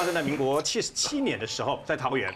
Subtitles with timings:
[0.00, 2.34] 发生在民国七十七年的时候，在桃园。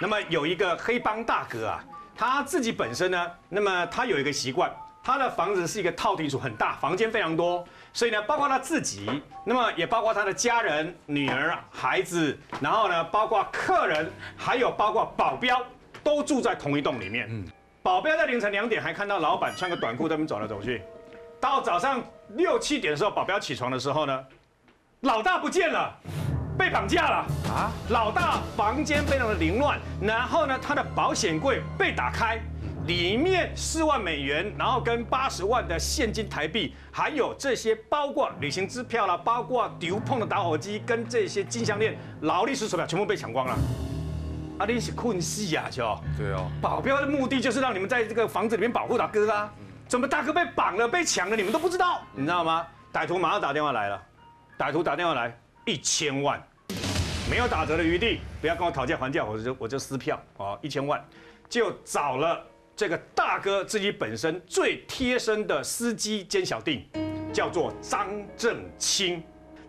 [0.00, 1.84] 那么有一个黑帮大哥啊，
[2.16, 4.68] 他自己本身呢，那么他有一个习惯，
[5.04, 9.08] 他的房子是一个套地主，很大，房间非常多，所以呢，包括他自己，
[9.44, 15.62] 那么也包括他的家人、女儿、孩子，然后呢，包括客人，还有包括保镖，
[16.02, 17.28] 都住在同一栋里面。
[17.30, 17.46] 嗯，
[17.84, 20.82] 保镖在凌晨两点还看到老板穿个短裤在那边走来走去，
[21.40, 24.24] 到早上六七点的时候，保镖起床的时候呢，
[25.02, 25.96] 老大不见了。
[26.56, 27.16] 被绑架了
[27.50, 27.70] 啊！
[27.90, 32.40] 老大房间非常的凌乱，然后呢，他的保险柜被打开，
[32.86, 43.54] 里面四万美元，然后跟八十万的现金台币，还有这些包括旅行支票啦，包括丢碰的打火机跟这些金项链、劳力士手表全部被抢光了。
[44.58, 45.84] 啊，你是困死呀，就
[46.16, 46.50] 对哦。
[46.62, 49.52] 保镖的目的就是让你们在这个房子里面保护大哥啊。
[49.86, 52.00] 怎么大哥被绑了、被抢了，你们都不知道？
[52.14, 52.66] 你知道吗？
[52.92, 54.02] 歹徒马上打电话来了，
[54.58, 55.38] 歹徒打电话来。
[55.66, 56.40] 一千万，
[57.28, 61.04] 没有打折的余地，不要跟我讨价还价，我就我就撕票哦，一千万，
[61.48, 62.40] 就找了
[62.76, 66.88] 这个大哥自己本身最贴身的司机兼小弟，
[67.32, 69.20] 叫做张正清，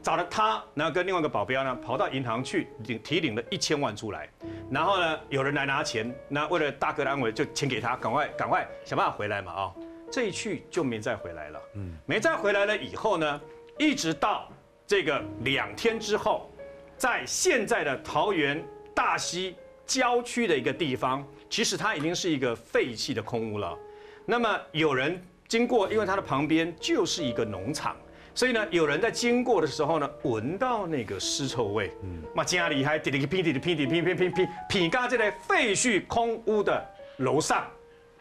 [0.03, 4.29] 找了他，然后跟另外一个保镖呢，跑到银行去领提领了一千万出来，
[4.69, 9.73] 然后呢，有人来拿钱，那为了大哥的安危，就钱给他，赶快赶快想办法回来嘛啊，
[10.11, 13.41] 这一去就没再回来了，嗯，没再回来了以后呢，
[13.79, 14.47] 一直到。
[14.87, 16.49] 这个两天之后，
[16.97, 18.63] 在现在的桃园
[18.95, 19.53] 大溪
[19.85, 23.77] 郊区的一个地方，其实它已经是一个废弃的空屋了。
[24.25, 27.97] 那么有人经过，因为它的旁边就是一个农场，
[28.33, 31.91] 所以呢，有人在经过的时候呢，闻到那个尸臭味。
[32.03, 36.81] 嗯，嘛，家里还滴滴噼滴滴噼滴噼噼噼噼噼嘎这类废墟空屋的
[37.17, 37.67] 楼上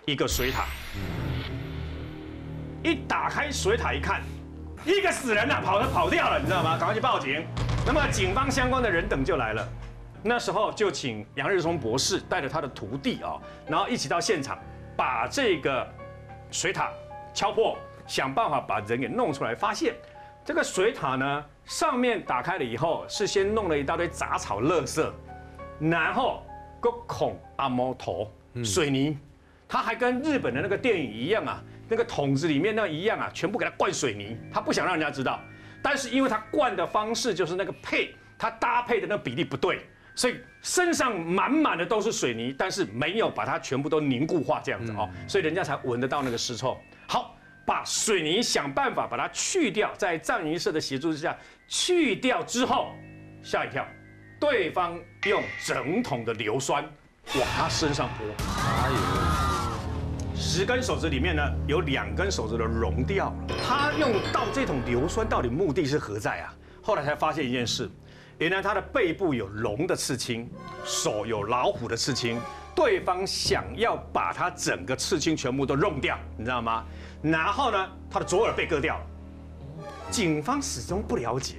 [0.05, 0.67] 一个水塔。
[2.83, 4.20] 一打开水塔一看。
[4.87, 6.79] 一个死人呐，跑了跑掉了，你知道吗？
[6.79, 7.45] 赶快去报警。
[7.84, 9.69] 那么警方相关的人等就来了，
[10.23, 13.36] 那时候就请杨日松博士带着他的徒弟啊，
[13.67, 14.57] 然后一起到现场，
[14.96, 15.85] 把这个
[16.52, 16.89] 水塔
[17.35, 17.77] 敲破，
[18.07, 19.57] 想办法把人给弄出来。
[19.57, 19.92] 发现
[20.45, 25.05] 这个水塔呢，上面打开了以后，是先弄了一大堆杂草、垃圾，
[25.80, 26.45] 然后
[26.80, 28.30] 个孔阿毛头
[28.64, 29.19] 水泥，
[29.69, 31.61] 他还跟日本的那个电影一样啊。
[31.89, 35.41] 那个桶子里面那一样啊，全部给它灌水泥，他不想让人家知道。
[35.83, 39.86] 但是因为他灌的方式就是那个配，他搭配的那个比例不对，
[40.17, 46.77] 所以身上满满的都是水泥，但是没有把它全部都凝固化这样子哦，所以人家才闻得到那个尸臭。
[47.07, 51.36] 好，把水泥想办法把它去掉，在藏银社的协助之下
[51.69, 52.92] 去掉之后，
[53.45, 53.86] 吓一跳，
[54.41, 56.83] 对方用整桶的硫酸
[57.36, 58.27] 往他身上泼。
[58.58, 59.55] 哎呦！
[60.39, 63.57] 十根手指里面呢，有两根手指的融掉了。
[63.64, 66.55] 他用到这桶硫酸，到底目的是何在啊？
[66.83, 67.91] 后来才发现一件事，
[68.36, 70.48] 原来他的背部有龙的刺青，
[70.85, 72.39] 手有老虎的刺青。
[72.75, 76.85] 对方想要把他整个刺青全部都弄掉，你知道吗？
[77.23, 79.07] 然后呢，他的左耳被割掉了。
[80.11, 81.57] 警方始终不了解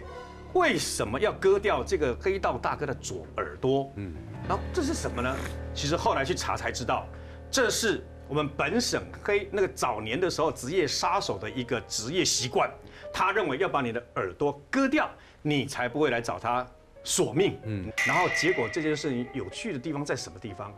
[0.54, 3.92] 为什么要割掉这个黑道大哥的左耳朵。
[3.96, 4.14] 嗯，
[4.48, 5.36] 然后这是什么呢？
[5.74, 7.08] 其实后来去查才知道，
[7.50, 8.06] 这是。
[8.28, 12.70] 我们本省黑那个早年的时候，职业杀手的一个职业习惯，
[13.14, 15.10] 他认为要把你的耳朵割掉，
[15.42, 16.66] 你才不会来找他
[17.04, 17.58] 索命。
[17.64, 20.74] 嗯，然后结果这件事情有趣的地方在什么地方？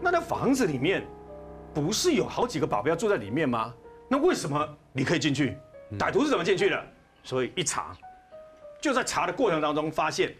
[0.00, 1.06] 那那房子里面
[1.74, 3.74] 不是有好几个保镖住在里面吗？
[4.08, 5.56] 那为什么你可以进去？
[5.98, 6.82] 歹徒是怎么进去的？
[7.22, 7.94] 所以一查，
[8.80, 10.34] 就在查的过程当中发现。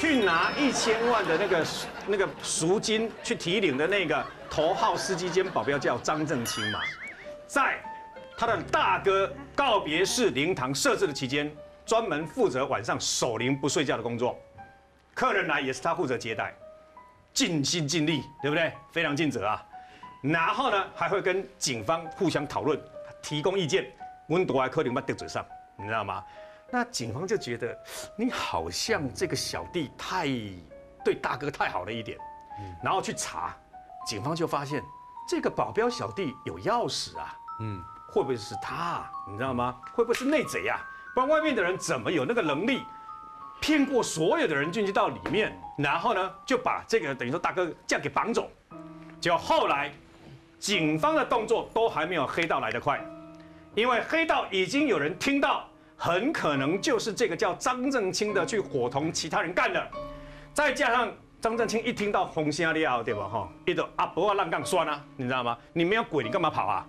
[0.00, 1.66] 去拿一千万的那个
[2.08, 4.22] 那个赎金去提领的那个
[4.54, 6.78] 头号司机兼保镖叫张正清嘛，
[7.44, 7.76] 在
[8.38, 11.52] 他的大哥告别式灵堂设置的期间，
[11.84, 14.38] 专门负责晚上守灵不睡觉的工作，
[15.12, 16.54] 客人来也是他负责接待，
[17.32, 18.72] 尽心尽力，对不对？
[18.92, 19.66] 非常尽责啊。
[20.22, 22.80] 然后呢，还会跟警方互相讨论，
[23.20, 23.90] 提供意见，
[24.28, 25.44] 温度还可能把得嘴上，
[25.76, 26.24] 你知道吗？
[26.70, 27.76] 那警方就觉得
[28.16, 30.28] 你好像这个小弟太
[31.04, 32.16] 对大哥太好了一点，
[32.84, 33.56] 然后去查，
[34.06, 34.84] 警方就发现
[35.28, 39.04] 这个保镖小弟有钥匙啊，嗯，会不会是他？
[39.26, 39.76] 你知道吗？
[39.92, 40.78] 会不会是内贼啊？
[41.14, 42.82] 不然外面的人怎么有那个能力
[43.60, 48.50] 骗过所有的人进去到里面，然后呢就把这个等于说大哥这样给绑走？
[49.20, 49.92] 结果后来
[50.58, 53.04] 警方的动作都还没有黑道来得快，
[53.74, 55.64] 因为黑道已经有人听到。
[55.96, 59.90] 很可能就是这个叫张正清的去伙同其他人干的，
[60.52, 61.10] 再加上
[61.44, 65.54] 张振清一听到红星利亚对吧哈，一都啊不要浪杠酸啊，你知道吗？
[65.74, 66.86] 你没有鬼，你干嘛跑啊？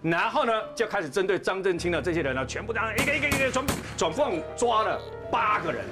[0.00, 3.66] 然后呢，就开始针对张振清的这些人呢，全部这样一个一个一个转
[3.98, 4.98] 转凤抓了
[5.30, 5.84] 八个人，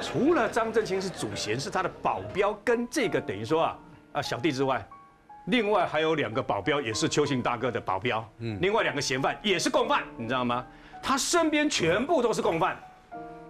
[0.00, 3.78] 除了张振清是主嫌，是他的保镖跟这个等于说啊
[4.12, 4.86] 啊小弟之外，
[5.46, 10.64] 另外还有两个保镖也是邱姓大哥的保镖，嗯，另外两个嫌犯也是共犯，你知道吗？
[11.02, 12.76] 他身边全部都是共犯，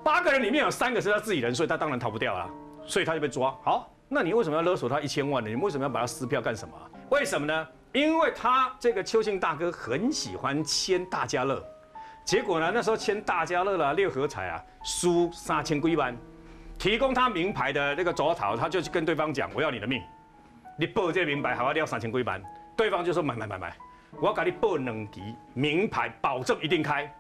[0.03, 2.51] 八个人里面有三个是他自己人，所以他当然逃不掉了，
[2.87, 3.51] 所以他就被抓。
[3.63, 5.51] 好，那你为什么要勒索他一千万呢？
[5.51, 6.75] 你为什么要把他撕票干什么？
[7.11, 7.67] 为什么呢？
[7.93, 11.65] 因为他这个邱姓大哥很喜欢签大家乐，
[12.25, 16.15] 结果呢，那时候签大家乐了、六合彩啊，输三千几万，
[16.79, 20.03] 提供他名牌的那个左桃，他就去跟对方讲：“我要你的命，
[20.79, 22.43] 你报这名牌，还要要三千几万。”
[22.77, 23.75] 对方就说：“买买买买，
[24.21, 25.23] 我要给你报两期
[25.55, 27.11] 名牌，保证一定开。”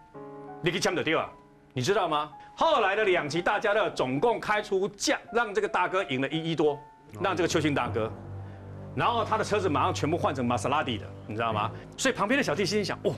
[0.63, 1.31] 你去签得掉啊，
[1.77, 2.33] 你知道吗？
[2.55, 6.81] 后来的两期大家乐总共开出价，让这个大哥赢了一亿多，
[7.21, 8.11] 让这个邱姓大哥。
[8.95, 11.71] 然后他的车子马上全部换成玛莎拉蒂的，你知道吗？
[11.95, 13.15] 所以旁边的小弟心里想：哦，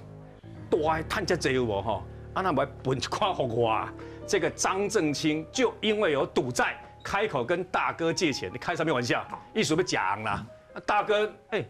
[0.69, 2.03] 多爱探家贼我哈，
[2.35, 3.89] 啊那我本夸好夸。
[4.27, 9.25] 这个张正清就因为有赌债，开口跟大哥借钱，你开什么玩笑？
[9.55, 10.47] 一说被讲了，
[10.85, 11.65] 大哥哎，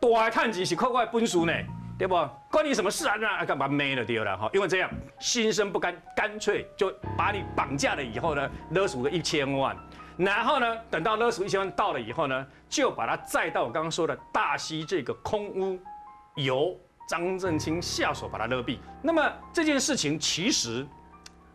[0.00, 1.52] 多爱探钱是靠我本事呢，
[1.98, 2.14] 对不？
[2.50, 3.14] 关你什么事啊？
[3.16, 4.50] 那干嘛没了丢了哈？
[4.52, 9.76] 因为这样心生不甘，干脆就把你绑架了以后呢，勒索个一千万。
[10.16, 15.80] 然后呢，等到勒索一千万到了以后呢，就把他载到我刚刚说的大溪这个空屋，
[16.36, 18.78] 由张正清下手把他勒毙。
[19.02, 20.86] 那么这件事情其实，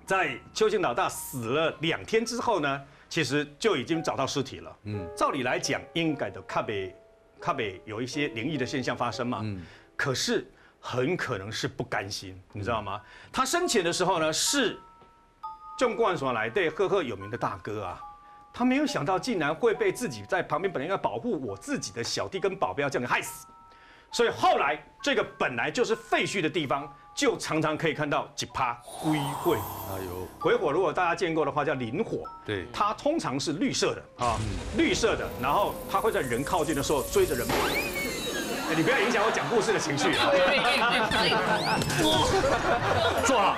[0.06, 4.78] 在邱姓老大死了两天之后呢，其实就已经找到尸体了。
[4.84, 6.96] 嗯，照理来讲，应该的卡北
[7.40, 9.40] 卡北有一些灵异的现象发生嘛。
[9.44, 9.62] 嗯，
[10.00, 10.50] 可是
[10.80, 13.02] 很可能是不甘心，你知道吗？
[13.34, 14.80] 他生前的时候呢，是
[15.78, 18.02] 众冠所来对赫赫有名的大哥啊。
[18.54, 23.46] 他没有想到，竟然会被自己在旁边本来应该保护我自己的小弟跟保镖这样害死，
[24.10, 29.58] 所以后来这个本来就是废墟的地方，就常常可以看到几趴灰灰。
[29.58, 32.24] 哎呦，鬼火如果大家见过的话，叫磷火。
[32.46, 34.40] 对，它通常是绿色的啊，
[34.78, 37.54] 绿色的，然后它会在人靠近的时候追着人跑。
[38.76, 40.12] 你不要影响我讲故事的情绪。
[43.26, 43.58] 坐好。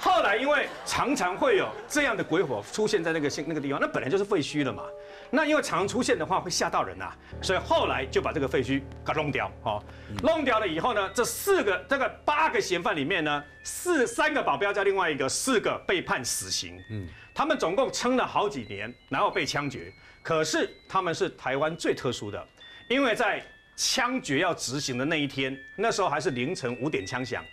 [0.00, 4.82] 后来因为常常会有这样的鬼火出现在那个那个地方，那本来就是废墟了嘛。
[5.30, 9.50] 那因为常出现的话会吓到人呐，所以后来就把这个废墟给弄掉。
[9.62, 9.80] 哦，
[10.22, 16.76] 弄掉了以后呢，这四个这个八个嫌犯里面呢，四三个保镖加另外一个四个被判死刑。
[16.90, 19.92] 嗯，他们总共撑了好几年，然后被枪决。
[20.20, 22.44] 可是他们是台湾最特殊的，
[22.88, 23.40] 因为在
[23.76, 27.44] 枪决要执行的那一天，那时候还是凌晨五点枪响。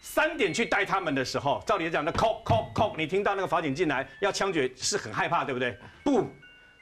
[0.00, 5.76] 三点去带他们的时候，照理讲，那扣扣扣，你听到那个法警进来要枪决，是很害怕，对不对？
[6.04, 6.24] 不，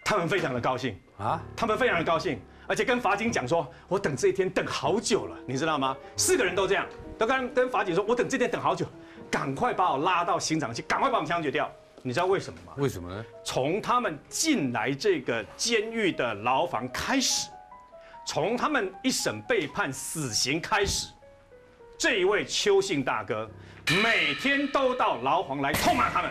[0.05, 5.97] 他们非常的高兴啊，他们非常的高兴，而且跟法警讲说，我等这一天等好久了，你知道吗？
[6.15, 6.87] 四个人都这样，
[7.19, 8.87] 都跟跟法警说，我等这天等好久，
[9.31, 11.73] 赶快把我拉到刑场去，赶快把我们枪决掉。
[12.03, 12.75] 你知道为什么吗？
[12.77, 13.25] 为什么呢？
[13.43, 17.49] 从他们进来这个监狱的牢房开始，
[18.27, 21.07] 从他们一审被判死刑开始。
[21.97, 23.49] 这一位邱姓大哥，
[24.03, 26.31] 每天都到牢房来痛骂他们。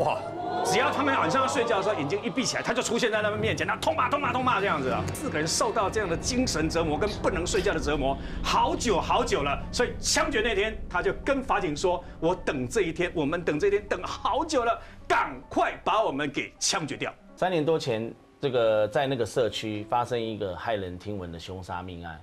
[0.00, 0.18] 哇！
[0.64, 5.04] 只要他们晚上要睡觉的时候，眼睛一闭起来，他就出现在他们面前，那痛骂、痛骂、痛骂这样子啊。
[5.12, 9.60] 四个人受到这样的精神折磨跟不能睡觉的折磨，好久好久了。
[9.70, 22.20] 所以枪决那天，他就跟法警说：“我等这一天，我们等这一天等好久了，赶快把我们给枪决掉。”三年多前，这个在那个社区发生一个骇人听闻的凶杀命案。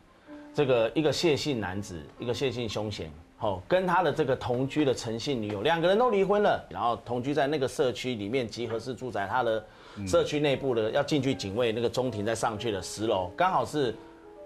[0.53, 9.65] 这个一个谢姓男子，一个谢姓凶嫌，好，跟他的这个同居的陈姓女友，两个人都离婚了，然后同居在那个社区里面集合式住宅，他的
[10.05, 13.95] 社区内部的要进去警卫那个中庭再上去的十楼，刚好是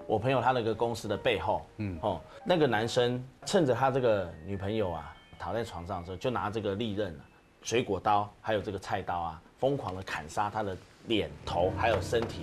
[0.06, 7.20] 我朋友他那个公司的背后，嗯，哦，那个男生趁着他这个女朋友啊躺在床上的时候，就拿这个利刃、
[7.64, 10.78] 水果刀还有这个菜刀啊，疯狂的砍杀他的
[11.08, 12.42] 脸、头还有身体，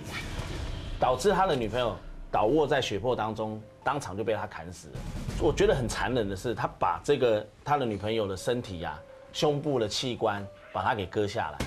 [0.99, 1.95] 导致他的女朋友。
[2.33, 4.93] 倒卧在血泊当中，当场就被他砍死了。
[5.41, 8.97] 我觉得很残忍的是，他把这个他的女朋友的身体呀，
[9.33, 10.41] 胸部的器官，
[10.71, 11.57] 把它给割下来。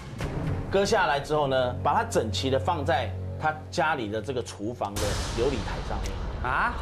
[0.71, 6.73] 割下来之后呢，把它整齐的放在他家里的这个厨房的琉璃台上面啊，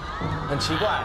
[0.49, 1.03] 很奇怪。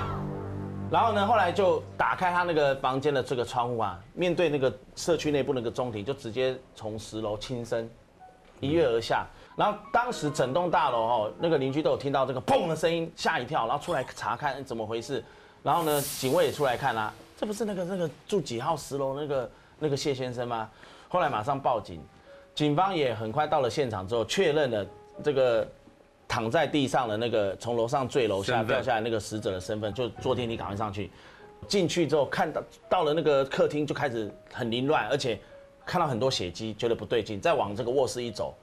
[0.92, 7.90] 然后呢，后来就打开他那个房间的这个窗户啊，面对那个社区内部那个中庭，就直接从十楼轻生，
[8.60, 9.26] 一跃而下。
[9.56, 15.24] 然后当时整栋大楼哦，那个邻居都有听到这个砰的声音，吓一跳，然后出来查看怎么回事。
[15.64, 20.70] 然后呢，警卫也出来看啦，这不是那个那个住几号十楼那个那个谢先生吗？
[21.10, 22.00] 后来马上报警，
[22.54, 24.86] 警方也很快到了现场之后，确认了
[25.24, 25.68] 这个
[26.28, 31.10] 躺在地上的那个从楼上坠楼下掉下来那个死者的身份，就坐电梯赶快上去。
[31.68, 35.40] 进去之后看到到了那个客厅就开始很凌乱，而且
[35.88, 38.54] 看到很多血迹，觉得不对劲，再往这个卧室一走，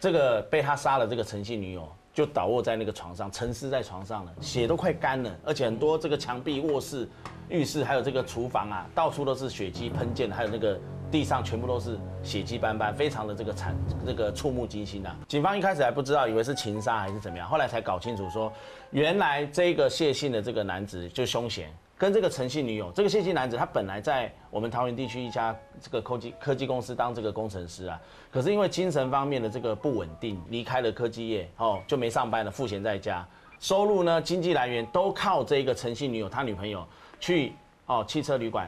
[0.00, 7.08] 这个被他杀了这个陈姓女友就倒卧在那个床上，沉尸在床上了，血都快干了，而且很多这个墙壁、卧室、
[7.48, 10.76] 浴室还有这个厨房啊，到处都是血迹喷溅，还有那个
[11.08, 15.16] 地上全部都是血迹斑斑，非常的这个惨，这个触目惊心啊！
[15.28, 18.52] 警方一开始还不知道，以为是情杀还是怎么样，后来才搞清楚说，
[18.90, 21.72] 原来这个谢姓的这个男子就凶险。
[22.00, 28.00] 跟这个陈姓女友，这个谢姓男子，他本来在我们桃园地区一家这个科技科技公司当这个工程师啊，
[28.32, 33.22] 可是因为精神方面的这个不稳定，离开了科技业哦，就没上班了，赋闲在家，
[33.58, 36.86] 收入呢，经济来源都靠这个陈姓女友他女朋友
[37.20, 37.52] 去
[37.84, 38.66] 哦汽车旅馆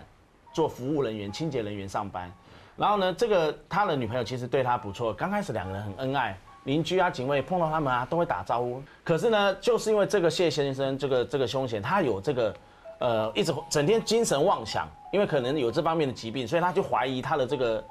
[0.52, 2.30] 做服务人员、清洁人员上班，
[2.76, 12.54] 然后呢，这个他的女朋友其实对他不错，刚开始两个人很恩爱，邻居啊、警卫碰到他们啊都会打招呼，可是呢，就是因为这个谢先生这个这个凶险，他有这个。
[13.02, 17.84] 呃，一直整天精神妄想，因为可能有这方面的疾病，所以他就怀疑他的这个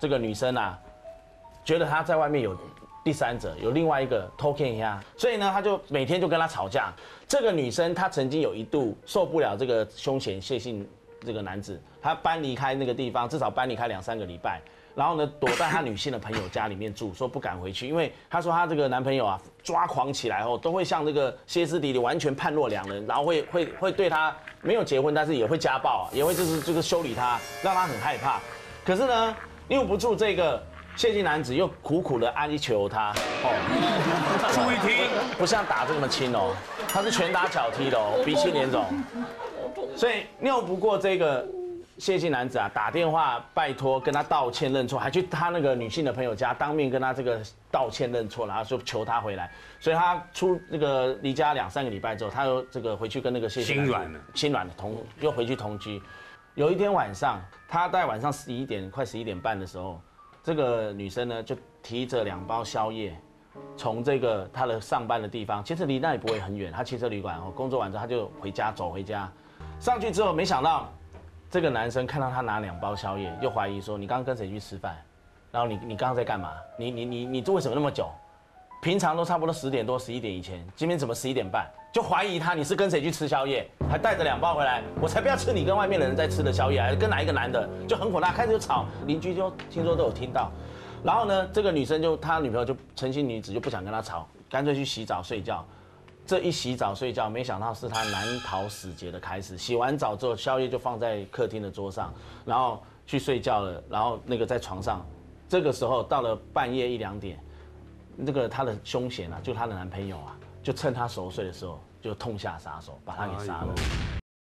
[0.00, 0.76] 这个女生啊，
[1.64, 2.58] 觉得他在外面有
[3.04, 6.92] 第三者，有另外一个偷看一下，所以呢，他就每天就跟他吵架。
[7.28, 10.84] 这个女生她曾经有一度受不了这个凶险谢姓
[11.24, 14.60] 这个男子，她搬离开那个地方，至少搬离开两三个礼拜。
[14.98, 28.40] 然后呢，躲在她女性的朋友家里面住，说不敢回去，因为她说她这个男朋友啊，抓狂起来后都会像这个歇斯底里，完全判若两人，然后会会会对她没有结婚，但是也会家暴啊，也会就是就是修理她，让她很害怕。
[28.84, 29.36] 可是呢，
[29.68, 30.60] 拗不住这个
[30.96, 33.12] 谢姓男子，又苦苦的哀求她，
[33.44, 33.54] 哦，
[34.52, 35.06] 注意听，
[35.38, 36.52] 不像打这么轻哦，
[36.88, 38.84] 他是拳打脚踢的哦，鼻青脸肿，
[39.96, 41.46] 所以拗不过这个。
[41.98, 47.40] 谢姓男子啊，打电话拜托跟他道歉认错，还去他那个女性的朋友家当面跟他这个
[47.72, 49.50] 道歉认错，然后说求他回来。
[49.80, 56.00] 所以他出那个离家两三个礼拜之后，他又这个回去跟那个谢姓心软了，心软了同又回去同居。
[56.54, 60.00] 有一天晚上，他在晚上十一点快十一点半的时候，
[60.44, 63.20] 这个女生呢就提着两包宵夜，
[63.76, 69.28] 从这个她的上班的地方，其实离那也不会很远，她汽车旅馆哦，工作完之后他就回家走回家，
[69.80, 70.88] 上去之后没想到。
[71.50, 74.94] 这个男生看到他拿两包宵夜，又怀疑说：“你刚刚跟谁去吃饭？
[75.50, 76.52] 然后你你刚刚在干嘛？
[76.76, 78.06] 你你你你这为什么那么久？
[78.82, 81.66] 平常都差不多十点多十一点以前，今天怎么十一点半？
[81.90, 84.82] 就怀疑他你是跟谁去吃宵夜，还带着两包回来？
[85.00, 87.66] 我才不要吃你跟外面的人在吃的宵夜，还是跟哪一个男的？
[87.88, 90.52] 就很火大，开始就吵，邻居就听说都有听到。
[91.02, 95.64] 然后呢，这个女生就他女朋友就诚心女子就不想跟他吵，干脆去洗澡睡觉。”
[96.28, 99.56] 这一洗澡睡觉，没想到是他难逃死劫的开始。
[99.56, 102.12] 洗完澡之后，宵夜就放在客厅的桌上，
[102.44, 103.82] 然后去睡觉了。
[103.88, 105.06] 然后那个在床上，
[105.48, 107.42] 这个时候到了半夜一两点，
[108.14, 114.17] 那个他的凶险啊，就他的男朋友啊，就趁他熟睡的时候，就痛下杀手，把他给杀了。